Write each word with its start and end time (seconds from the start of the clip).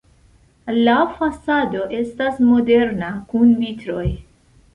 La 0.87 0.95
fasado 1.19 1.83
estas 1.99 2.41
moderna 2.47 3.11
kun 3.35 3.53
vitroj. 3.61 4.09